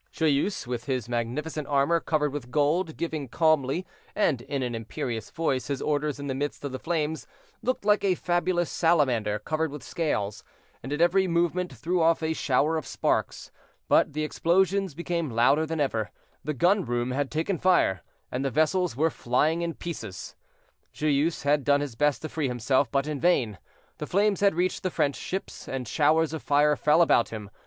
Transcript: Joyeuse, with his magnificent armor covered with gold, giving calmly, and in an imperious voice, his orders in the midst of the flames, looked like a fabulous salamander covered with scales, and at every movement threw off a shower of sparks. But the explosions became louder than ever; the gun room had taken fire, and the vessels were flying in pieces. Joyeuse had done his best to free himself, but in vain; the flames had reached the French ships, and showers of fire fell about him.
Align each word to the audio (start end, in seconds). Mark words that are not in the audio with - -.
Joyeuse, 0.11 0.65
with 0.65 0.85
his 0.85 1.07
magnificent 1.07 1.67
armor 1.67 1.99
covered 1.99 2.33
with 2.33 2.49
gold, 2.49 2.97
giving 2.97 3.27
calmly, 3.27 3.85
and 4.15 4.41
in 4.41 4.63
an 4.63 4.73
imperious 4.73 5.29
voice, 5.29 5.67
his 5.67 5.79
orders 5.79 6.19
in 6.19 6.25
the 6.25 6.33
midst 6.33 6.65
of 6.65 6.71
the 6.71 6.79
flames, 6.79 7.27
looked 7.61 7.85
like 7.85 8.03
a 8.03 8.15
fabulous 8.15 8.71
salamander 8.71 9.37
covered 9.37 9.69
with 9.69 9.83
scales, 9.83 10.43
and 10.81 10.91
at 10.91 11.01
every 11.01 11.27
movement 11.27 11.71
threw 11.71 12.01
off 12.01 12.23
a 12.23 12.33
shower 12.33 12.77
of 12.77 12.87
sparks. 12.87 13.51
But 13.87 14.13
the 14.13 14.23
explosions 14.23 14.95
became 14.95 15.29
louder 15.29 15.67
than 15.67 15.79
ever; 15.79 16.09
the 16.43 16.55
gun 16.55 16.83
room 16.83 17.11
had 17.11 17.29
taken 17.29 17.59
fire, 17.59 18.01
and 18.31 18.43
the 18.43 18.49
vessels 18.49 18.95
were 18.95 19.11
flying 19.11 19.61
in 19.61 19.75
pieces. 19.75 20.35
Joyeuse 20.93 21.43
had 21.43 21.63
done 21.63 21.81
his 21.81 21.93
best 21.93 22.23
to 22.23 22.29
free 22.29 22.47
himself, 22.47 22.89
but 22.89 23.05
in 23.05 23.19
vain; 23.19 23.59
the 23.99 24.07
flames 24.07 24.39
had 24.39 24.55
reached 24.55 24.81
the 24.81 24.89
French 24.89 25.15
ships, 25.15 25.67
and 25.69 25.87
showers 25.87 26.33
of 26.33 26.41
fire 26.41 26.75
fell 26.75 27.03
about 27.03 27.29
him. 27.29 27.51